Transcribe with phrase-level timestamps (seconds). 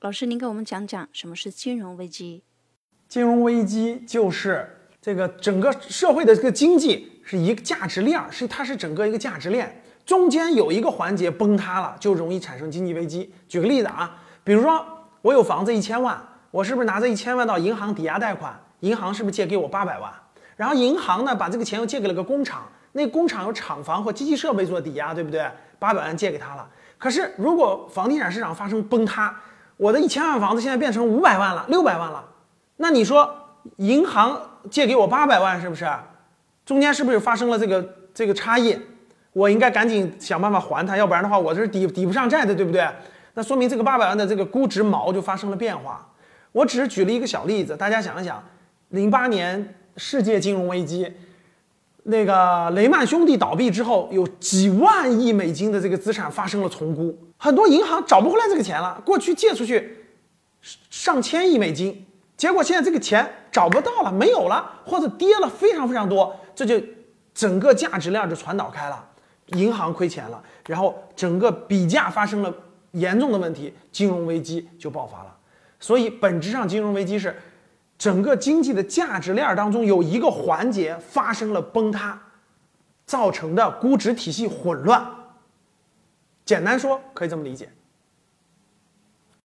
[0.00, 2.44] 老师，您给我们讲讲什么是金融危机？
[3.08, 13.34] 金融危机就是这个整个社会的这个经济是一个价值链，是它是整个一个价值链，中间有一个环节崩塌了，就容易产生经济危机。
[13.48, 14.86] 举个例子啊，比如说
[15.20, 16.16] 我有房子一千万，
[16.52, 18.56] 我是不是拿这一千万到银行抵押贷款？
[18.80, 20.14] 银行是不是借给我八百万？
[20.54, 25.44] 然后银行呢把这个钱又借给了个工厂，那工厂有厂房或机器设备做抵押，对不对？
[25.80, 26.70] 八百万借给他了。
[26.98, 29.36] 可是如果房地产市场发生崩塌，
[29.78, 32.22] 我的一千万房子现在变成五百万了，六百万了，
[32.76, 33.34] 那你说
[33.76, 34.38] 银行
[34.70, 35.88] 借给我八百万是不是？
[36.66, 38.78] 中间是不是发生了这个这个差异？
[39.32, 42.86] 我应该赶紧想办法还他，要不然的话我这是抵抵不上债的，对不对？
[43.34, 46.06] 那说明这个八百万的这个估值锚就发生了变化。
[46.50, 48.42] 我只是举了一个小例子，大家想一想，
[48.88, 51.12] 零八年世界金融危机，
[52.10, 58.98] 那个雷曼兄弟倒闭之后，有几万亿美金的这个资产发生了重估，很多银行找不回来这个钱了。
[59.04, 60.06] 过去借出去
[60.88, 66.80] 上千亿美金，结果现在这个钱找不到了，没有了，或者跌了非常非常多，这就
[67.34, 69.04] 整个价值链就传导开了，
[69.48, 72.50] 银行亏钱了，然后整个比价发生了
[72.92, 75.36] 严重的问题，金融危机就爆发了。
[75.78, 77.36] 所以本质上，金融危机是
[77.98, 82.18] 整个经济的价值链当中有一个环节发生了崩塌，
[83.04, 85.04] 造成的估值体系混乱。
[86.44, 87.68] 简单说，可以这么理解。